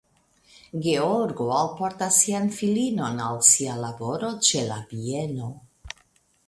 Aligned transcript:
Georgo 0.85 1.49
alportas 1.57 2.17
sian 2.23 2.49
filinon 2.57 3.23
al 3.27 3.39
sia 3.51 3.77
laboro 3.85 4.33
ĉe 4.49 4.67
la 4.71 4.81
bieno. 4.95 5.55